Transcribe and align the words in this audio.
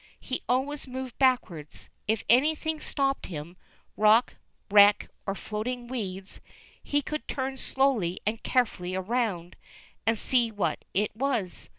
He 0.19 0.41
always 0.49 0.87
moved 0.87 1.19
backwards. 1.19 1.87
If 2.07 2.23
anything 2.27 2.79
stopped 2.79 3.27
him, 3.27 3.55
rock, 3.95 4.33
wreck, 4.71 5.11
or 5.27 5.35
floating 5.35 5.87
weeds, 5.87 6.41
he 6.81 7.03
could 7.03 7.27
turn 7.27 7.55
slowly 7.55 8.19
and 8.25 8.41
carefully 8.41 8.95
around, 8.95 9.55
and 10.07 10.17
see 10.17 10.49
what 10.51 10.85
it 10.95 11.15
was. 11.15 11.69